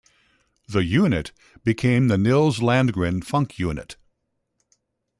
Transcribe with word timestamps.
The 0.67 0.83
"Unit" 0.83 1.31
became 1.63 2.07
the 2.07 2.17
Nils 2.17 2.57
Landgren 2.57 3.23
Funk 3.23 3.59
Unit. 3.59 3.97